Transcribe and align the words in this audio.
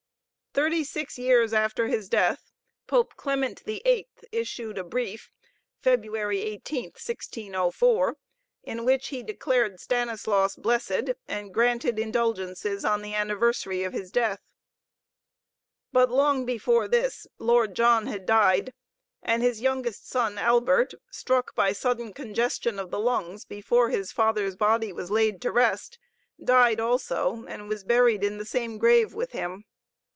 Thirty 0.53 0.83
six 0.83 1.17
years 1.17 1.53
after 1.53 1.87
his 1.87 2.09
death, 2.09 2.51
Pope 2.85 3.15
Clement 3.15 3.61
VIII 3.61 4.09
issued 4.33 4.77
a 4.77 4.83
brief 4.83 5.31
(February 5.81 6.41
18, 6.41 6.87
1604) 6.87 8.17
in 8.63 8.83
which 8.83 9.07
he 9.07 9.23
declared 9.23 9.79
Stanislaus 9.79 10.57
"Blessed" 10.57 11.11
and 11.25 11.53
granted 11.53 11.97
indulgences 11.97 12.83
on 12.83 13.01
the 13.01 13.13
anniversary 13.15 13.83
of 13.85 13.93
his 13.93 14.11
death. 14.11 14.41
But 15.93 16.11
long 16.11 16.45
before 16.45 16.89
this 16.89 17.27
the 17.37 17.45
Lord 17.45 17.73
John 17.73 18.07
had 18.07 18.25
died, 18.25 18.73
and 19.23 19.41
his 19.41 19.61
youngest 19.61 20.05
son, 20.09 20.37
Albert, 20.37 20.93
struck 21.09 21.55
by 21.55 21.71
sudden 21.71 22.11
congestion 22.13 22.77
of 22.77 22.91
the 22.91 22.99
lungs 22.99 23.45
before 23.45 23.87
his 23.89 24.11
father's 24.11 24.57
body 24.57 24.91
was 24.91 25.09
laid 25.09 25.41
to 25.43 25.49
rest, 25.53 25.97
died 26.43 26.81
also, 26.81 27.45
and 27.47 27.69
was 27.69 27.85
buried 27.85 28.21
in 28.21 28.37
the 28.37 28.43
same 28.45 28.77
grave 28.77 29.13
with 29.13 29.31
him. 29.31 29.63